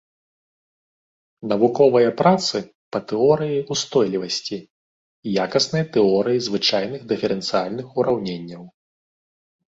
Навуковыя 1.51 2.09
працы 2.21 2.57
па 2.95 2.99
тэорыі 3.11 3.59
устойлівасці, 3.75 4.57
якаснай 5.43 5.85
тэорыі 5.97 6.41
звычайных 6.47 7.01
дыферэнцыяльных 7.13 7.87
ураўненняў. 8.01 8.63